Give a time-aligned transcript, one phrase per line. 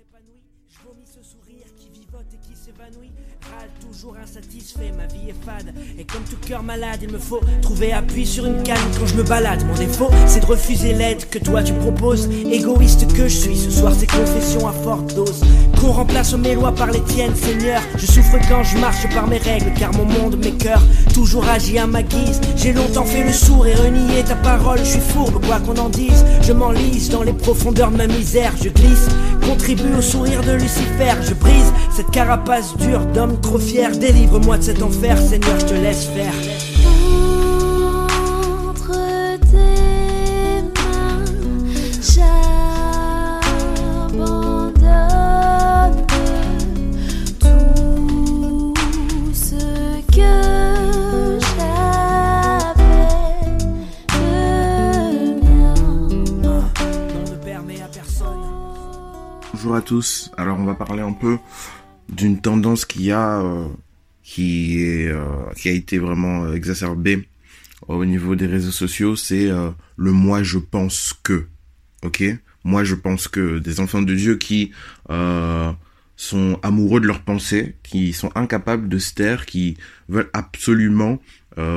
[0.00, 3.10] Je vomis ce sourire qui vivote et qui s'évanouit.
[3.50, 5.74] Râle toujours insatisfait, ma vie est fade.
[5.98, 9.16] Et comme tout cœur malade, il me faut trouver appui sur une canne quand je
[9.16, 9.64] me balade.
[9.66, 12.28] Mon défaut, c'est de refuser l'aide que toi tu proposes.
[12.28, 15.42] Égoïste que je suis, ce soir c'est confession à forte dose.
[15.80, 17.82] Qu'on remplace mes lois par les tiennes, Seigneur.
[17.96, 21.78] Je souffre quand je marche par mes règles, car mon monde, mes cœurs, toujours agit
[21.78, 22.40] à ma guise.
[22.56, 24.78] J'ai longtemps fait le sourd et renié ta parole.
[24.78, 26.24] Je suis fourbe, quoi qu'on en dise.
[26.42, 28.52] Je m'enlise dans les profondeurs de ma misère.
[28.62, 29.08] Je glisse,
[29.48, 31.14] contribue au sourire de Lucifer.
[31.22, 33.96] Je brise cette carapace dure d'homme trop fier.
[33.96, 36.77] Délivre-moi de cet enfer, Seigneur, je te laisse faire.
[60.36, 61.38] Alors on va parler un peu
[62.10, 63.68] d'une tendance qui a euh,
[64.22, 67.26] qui est euh, qui a été vraiment euh, exacerbée
[67.86, 69.48] au niveau des réseaux sociaux, c'est
[69.96, 71.46] le moi je pense que.
[72.02, 72.22] OK
[72.64, 74.72] Moi je pense que des enfants de Dieu qui
[76.16, 81.18] sont amoureux de leurs pensées, qui sont incapables de se taire, qui veulent absolument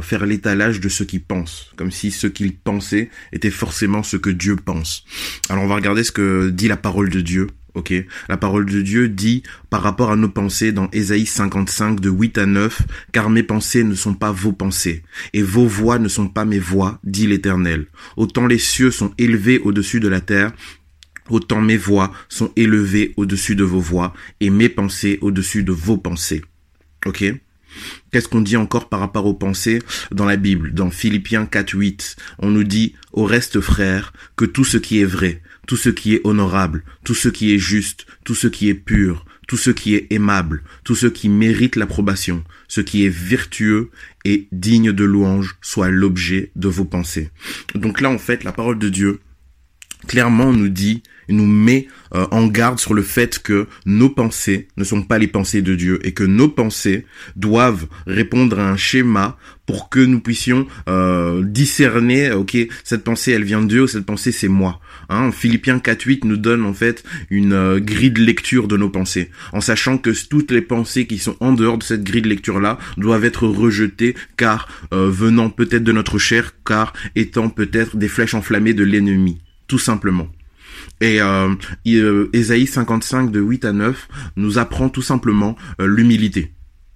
[0.00, 4.30] faire l'étalage de ce qu'ils pensent, comme si ce qu'ils pensaient était forcément ce que
[4.30, 5.04] Dieu pense.
[5.50, 7.48] Alors on va regarder ce que dit la parole de Dieu.
[7.74, 7.94] Ok,
[8.28, 12.38] la parole de Dieu dit par rapport à nos pensées dans Ésaïe 55 de 8
[12.38, 16.28] à 9, car mes pensées ne sont pas vos pensées, et vos voix ne sont
[16.28, 17.86] pas mes voix, dit l'Éternel.
[18.18, 20.52] Autant les cieux sont élevés au-dessus de la terre,
[21.30, 25.96] autant mes voix sont élevées au-dessus de vos voix, et mes pensées au-dessus de vos
[25.96, 26.42] pensées.
[27.06, 27.24] Ok?
[28.10, 30.74] Qu'est-ce qu'on dit encore par rapport aux pensées dans la Bible?
[30.74, 35.06] Dans Philippiens 4, 8, on nous dit au reste frères que tout ce qui est
[35.06, 38.74] vrai, tout ce qui est honorable, tout ce qui est juste, tout ce qui est
[38.74, 43.90] pur, tout ce qui est aimable, tout ce qui mérite l'approbation, ce qui est vertueux
[44.24, 47.30] et digne de louange soit l'objet de vos pensées.
[47.74, 49.20] Donc là, en fait, la parole de Dieu
[50.06, 54.84] clairement nous dit, nous met euh, en garde sur le fait que nos pensées ne
[54.84, 57.06] sont pas les pensées de Dieu et que nos pensées
[57.36, 63.44] doivent répondre à un schéma pour que nous puissions euh, discerner, ok, cette pensée elle
[63.44, 64.80] vient de Dieu, cette pensée c'est moi.
[65.08, 69.30] Hein, Philippiens 4.8 nous donne en fait une euh, grille de lecture de nos pensées,
[69.52, 72.60] en sachant que toutes les pensées qui sont en dehors de cette grille de lecture
[72.60, 78.08] là doivent être rejetées car euh, venant peut-être de notre chair, car étant peut-être des
[78.08, 80.28] flèches enflammées de l'ennemi tout simplement.
[81.02, 81.52] Et euh,
[81.88, 86.52] euh, Ésaïe 55 de 8 à 9 nous apprend tout simplement euh, l'humilité.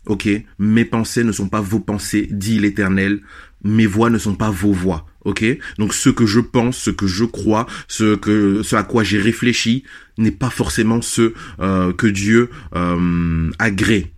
[0.06, 0.28] Ok,
[0.60, 3.20] mes pensées ne sont pas vos pensées, dit l'Éternel.
[3.64, 5.06] Mes voix ne sont pas vos voix.
[5.24, 5.44] Ok,
[5.78, 9.18] donc ce que je pense, ce que je crois, ce que ce à quoi j'ai
[9.18, 9.82] réfléchi
[10.18, 14.12] n'est pas forcément ce euh, que Dieu euh, agrée.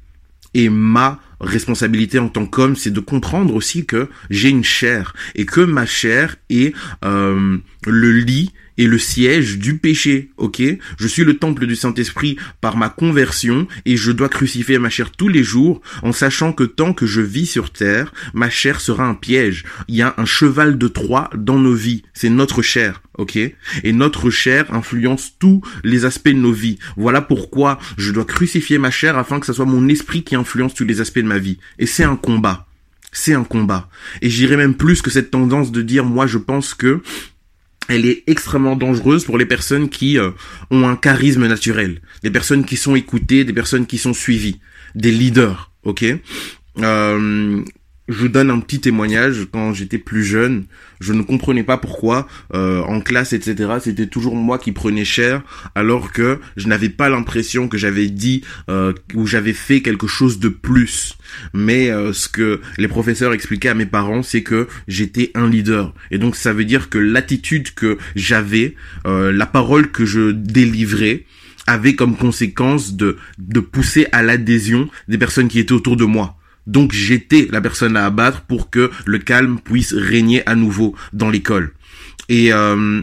[0.53, 5.47] Et ma responsabilité en tant qu'homme, c'est de comprendre aussi que j'ai une chair et
[5.47, 6.75] que ma chair est
[7.07, 7.57] euh,
[7.87, 10.63] le lit et le siège du péché, ok?
[10.99, 15.11] Je suis le temple du Saint-Esprit par ma conversion et je dois crucifier ma chair
[15.11, 19.05] tous les jours en sachant que tant que je vis sur terre, ma chair sera
[19.05, 19.65] un piège.
[19.89, 23.37] Il y a un cheval de Troie dans nos vies, c'est notre chair, ok?
[23.37, 26.79] Et notre chair influence tous les aspects de nos vies.
[26.97, 30.75] Voilà pourquoi je dois crucifier ma chair afin que ce soit mon esprit qui influence
[30.75, 31.59] tous les aspects de ma vie.
[31.79, 32.67] Et c'est un combat.
[33.11, 33.89] C'est un combat.
[34.23, 37.01] Et j'irais même plus que cette tendance de dire, moi je pense que
[37.89, 40.31] elle est extrêmement dangereuse pour les personnes qui euh,
[40.71, 44.61] ont un charisme naturel, des personnes qui sont écoutées, des personnes qui sont suivies,
[44.95, 46.05] des leaders, ok?
[46.79, 47.65] Euh,
[48.09, 49.47] je vous donne un petit témoignage.
[49.53, 50.65] Quand j'étais plus jeune,
[51.01, 53.75] je ne comprenais pas pourquoi euh, en classe, etc.
[53.81, 55.43] C'était toujours moi qui prenais cher,
[55.75, 60.39] alors que je n'avais pas l'impression que j'avais dit euh, ou j'avais fait quelque chose
[60.39, 61.17] de plus.
[61.53, 65.95] Mais euh, ce que les professeurs expliquaient à mes parents, c'est que j'étais un leader.
[66.11, 68.75] Et donc ça veut dire que l'attitude que j'avais,
[69.07, 71.25] euh, la parole que je délivrais,
[71.67, 76.39] avait comme conséquence de, de pousser à l'adhésion des personnes qui étaient autour de moi.
[76.69, 81.31] Donc j'étais la personne à abattre pour que le calme puisse régner à nouveau dans
[81.31, 81.73] l'école.
[82.29, 83.01] Et euh,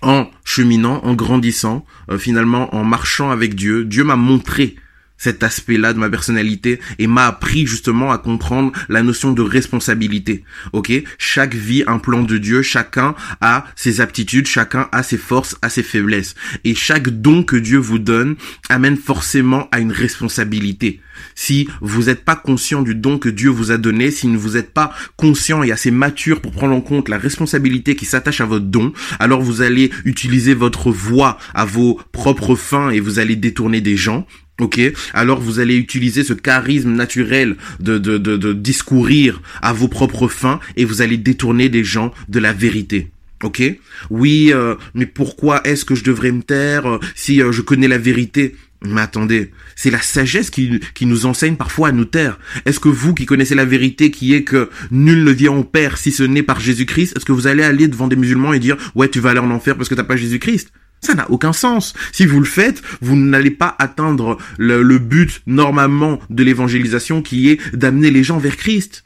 [0.00, 4.76] en cheminant, en grandissant, euh, finalement en marchant avec Dieu, Dieu m'a montré
[5.24, 10.44] cet aspect-là de ma personnalité et m'a appris justement à comprendre la notion de responsabilité.
[10.74, 15.56] Ok, chaque vie un plan de Dieu, chacun a ses aptitudes, chacun a ses forces,
[15.62, 16.34] a ses faiblesses
[16.64, 18.36] et chaque don que Dieu vous donne
[18.68, 21.00] amène forcément à une responsabilité.
[21.34, 24.74] Si vous n'êtes pas conscient du don que Dieu vous a donné, si vous n'êtes
[24.74, 28.66] pas conscient et assez mature pour prendre en compte la responsabilité qui s'attache à votre
[28.66, 33.80] don, alors vous allez utiliser votre voix à vos propres fins et vous allez détourner
[33.80, 34.26] des gens.
[34.60, 34.80] Ok,
[35.14, 40.60] alors vous allez utiliser ce charisme naturel de, de, de, discourir à vos propres fins
[40.76, 43.10] et vous allez détourner des gens de la vérité.
[43.42, 43.62] Ok?
[44.10, 47.88] Oui, euh, mais pourquoi est-ce que je devrais me taire euh, si euh, je connais
[47.88, 48.54] la vérité?
[48.84, 52.38] Mais attendez, c'est la sagesse qui, qui nous enseigne parfois à nous taire.
[52.64, 55.98] Est-ce que vous qui connaissez la vérité qui est que nul ne vient au Père
[55.98, 58.76] si ce n'est par Jésus-Christ, est-ce que vous allez aller devant des musulmans et dire
[58.94, 60.70] ouais tu vas aller en enfer parce que t'as pas Jésus-Christ?
[61.04, 61.94] Ça n'a aucun sens.
[62.12, 67.76] Si vous le faites, vous n'allez pas atteindre le, but normalement de l'évangélisation qui est
[67.76, 69.04] d'amener les gens vers Christ.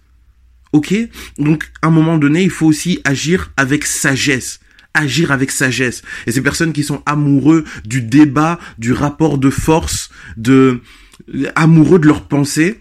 [0.72, 0.94] Ok?
[1.38, 4.60] Donc, à un moment donné, il faut aussi agir avec sagesse.
[4.94, 6.02] Agir avec sagesse.
[6.26, 10.80] Et ces personnes qui sont amoureux du débat, du rapport de force, de
[11.54, 12.80] amoureux de leur pensée,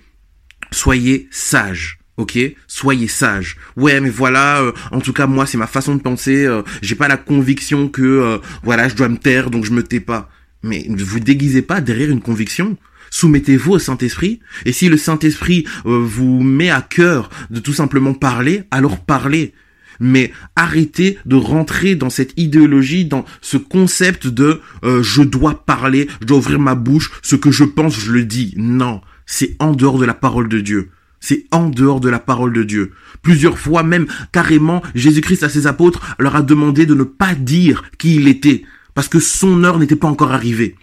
[0.71, 1.99] soyez sages.
[2.17, 2.37] Ok,
[2.67, 3.57] soyez sages.
[3.75, 4.61] Ouais, mais voilà.
[4.61, 6.45] euh, en tout cas, moi, c'est ma façon de penser.
[6.45, 9.83] euh, J'ai pas la conviction que euh, voilà, je dois me taire, donc je me
[9.83, 10.29] tais pas.
[10.63, 12.75] Mais ne vous déguisez pas derrière une conviction.
[13.11, 14.39] Soumettez-vous au Saint-Esprit.
[14.65, 19.53] Et si le Saint-Esprit euh, vous met à cœur de tout simplement parler, alors parlez.
[19.99, 26.07] Mais arrêtez de rentrer dans cette idéologie, dans ce concept de euh, je dois parler,
[26.21, 28.53] je dois ouvrir ma bouche, ce que je pense, je le dis.
[28.57, 30.89] Non, c'est en dehors de la parole de Dieu.
[31.27, 32.93] C'est en dehors de la parole de Dieu.
[33.21, 37.83] Plusieurs fois même, carrément, Jésus-Christ à ses apôtres leur a demandé de ne pas dire
[37.97, 38.63] qui il était,
[38.93, 40.75] parce que son heure n'était pas encore arrivée.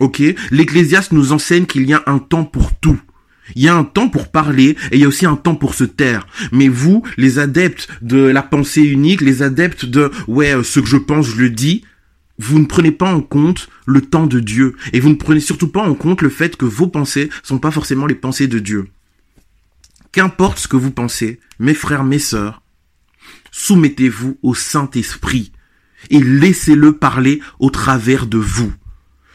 [0.00, 0.20] Ok
[0.50, 2.98] L'Ecclésiaste nous enseigne qu'il y a un temps pour tout.
[3.54, 5.74] Il y a un temps pour parler et il y a aussi un temps pour
[5.74, 6.26] se taire.
[6.50, 10.88] Mais vous, les adeptes de la pensée unique, les adeptes de ouais, euh, ce que
[10.88, 11.84] je pense, je le dis,
[12.40, 15.68] vous ne prenez pas en compte le temps de Dieu et vous ne prenez surtout
[15.68, 18.88] pas en compte le fait que vos pensées sont pas forcément les pensées de Dieu.
[20.12, 22.62] Qu'importe ce que vous pensez, mes frères, mes sœurs,
[23.50, 25.52] soumettez-vous au Saint-Esprit
[26.10, 28.72] et laissez-le parler au travers de vous.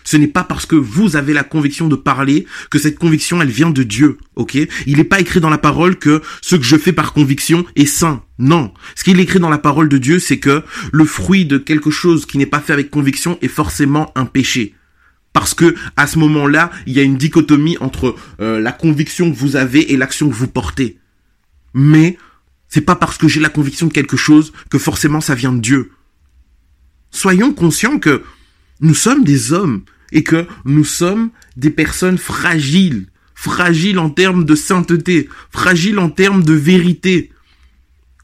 [0.04, 3.50] Ce n'est pas parce que vous avez la conviction de parler que cette conviction, elle
[3.50, 4.58] vient de Dieu, ok?
[4.86, 7.86] Il n'est pas écrit dans la parole que ce que je fais par conviction est
[7.86, 8.24] saint.
[8.38, 8.74] Non.
[8.96, 12.26] Ce qu'il écrit dans la parole de Dieu, c'est que le fruit de quelque chose
[12.26, 14.76] qui n'est pas fait avec conviction est forcément un péché.
[15.34, 19.36] Parce que à ce moment-là, il y a une dichotomie entre euh, la conviction que
[19.36, 21.00] vous avez et l'action que vous portez.
[21.74, 22.18] Mais
[22.70, 25.60] c'est pas parce que j'ai la conviction de quelque chose que forcément ça vient de
[25.60, 25.92] Dieu.
[27.12, 28.24] Soyons conscients que
[28.80, 34.56] nous sommes des hommes et que nous sommes des personnes fragiles, fragiles en termes de
[34.56, 37.32] sainteté, fragiles en termes de vérité.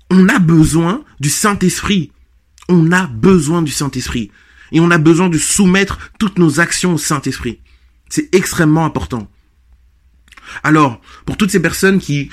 [0.09, 2.11] On a besoin du Saint-Esprit.
[2.67, 4.31] On a besoin du Saint-Esprit.
[4.71, 7.59] Et on a besoin de soumettre toutes nos actions au Saint-Esprit.
[8.09, 9.29] C'est extrêmement important.
[10.63, 12.29] Alors, pour toutes ces personnes qui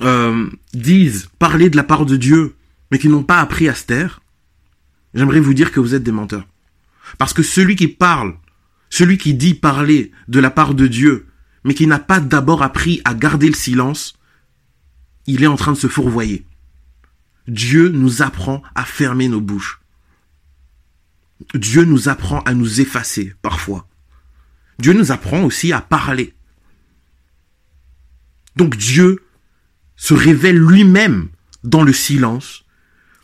[0.00, 2.56] euh, disent parler de la part de Dieu,
[2.90, 4.20] mais qui n'ont pas appris à se taire,
[5.14, 6.46] j'aimerais vous dire que vous êtes des menteurs.
[7.18, 8.36] Parce que celui qui parle,
[8.90, 11.26] celui qui dit parler de la part de Dieu,
[11.64, 14.14] mais qui n'a pas d'abord appris à garder le silence,
[15.26, 16.46] il est en train de se fourvoyer.
[17.48, 19.80] Dieu nous apprend à fermer nos bouches.
[21.54, 23.88] Dieu nous apprend à nous effacer parfois.
[24.78, 26.34] Dieu nous apprend aussi à parler.
[28.56, 29.24] Donc Dieu
[29.96, 31.28] se révèle lui-même
[31.62, 32.64] dans le silence.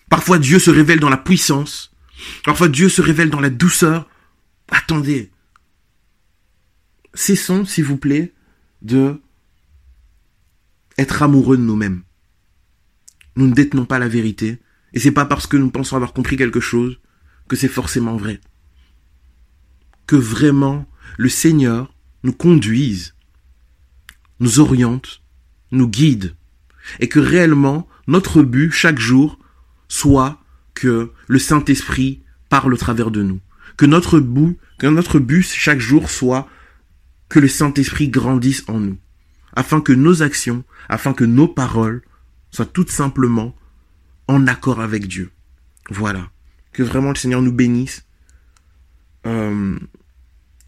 [0.08, 1.92] Parfois Dieu se révèle dans la puissance.
[2.44, 4.08] Parfois Dieu se révèle dans la douceur.
[4.70, 5.30] Attendez.
[7.14, 8.32] Cessons, s'il vous plaît,
[8.82, 9.20] de
[10.98, 12.02] être amoureux de nous-mêmes.
[13.36, 14.60] Nous ne détenons pas la vérité.
[14.92, 17.00] Et c'est pas parce que nous pensons avoir compris quelque chose
[17.50, 18.40] que c'est forcément vrai.
[20.06, 20.86] Que vraiment
[21.18, 21.92] le Seigneur
[22.22, 23.16] nous conduise,
[24.38, 25.20] nous oriente,
[25.72, 26.36] nous guide,
[27.00, 29.36] et que réellement notre but chaque jour
[29.88, 30.40] soit
[30.74, 33.40] que le Saint-Esprit parle au travers de nous.
[33.76, 36.48] Que notre but, que notre but chaque jour soit
[37.28, 38.98] que le Saint-Esprit grandisse en nous.
[39.54, 42.02] Afin que nos actions, afin que nos paroles
[42.52, 43.56] soient toutes simplement
[44.28, 45.32] en accord avec Dieu.
[45.90, 46.30] Voilà.
[46.72, 48.04] Que vraiment le Seigneur nous bénisse.
[49.26, 49.78] Euh,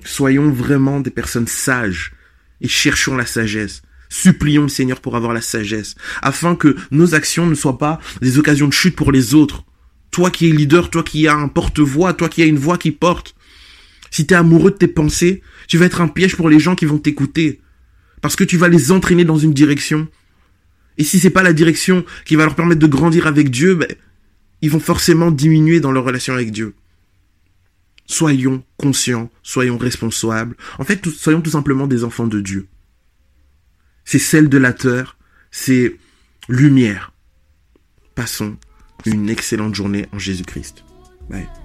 [0.04, 2.12] soyons vraiment des personnes sages
[2.60, 3.82] et cherchons la sagesse.
[4.08, 8.38] Supplions le Seigneur pour avoir la sagesse, afin que nos actions ne soient pas des
[8.38, 9.64] occasions de chute pour les autres.
[10.10, 12.90] Toi qui es leader, toi qui as un porte-voix, toi qui as une voix qui
[12.90, 13.34] porte,
[14.10, 16.74] Si tu es amoureux de tes pensées, tu vas être un piège pour les gens
[16.74, 17.62] qui vont t'écouter.
[18.20, 20.06] Parce que tu vas les entraîner dans une direction.
[20.98, 23.88] Et si c'est pas la direction qui va leur permettre de grandir avec Dieu, ben,
[24.62, 26.74] ils vont forcément diminuer dans leur relation avec Dieu.
[28.06, 30.56] Soyons conscients, soyons responsables.
[30.78, 32.68] En fait, soyons tout simplement des enfants de Dieu.
[34.04, 35.16] C'est celle de la terre,
[35.50, 35.96] c'est
[36.48, 37.12] lumière.
[38.14, 38.56] Passons
[39.06, 40.84] une excellente journée en Jésus-Christ.
[41.28, 41.61] Bye.